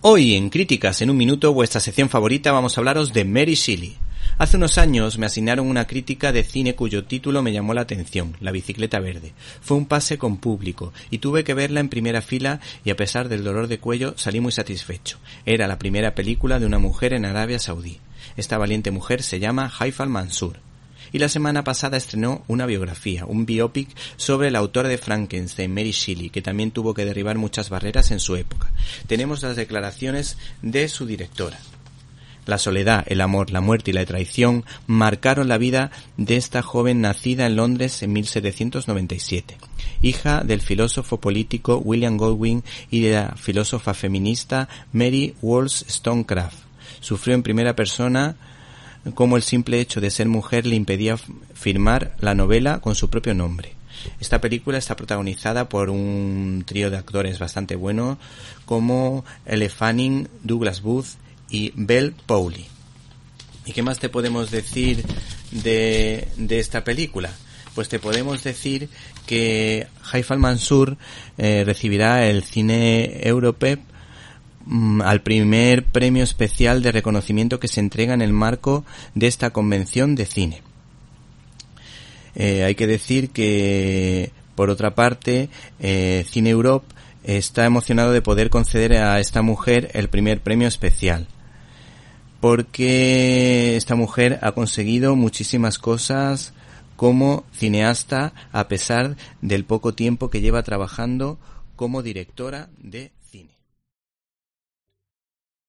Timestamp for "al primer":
75.02-75.84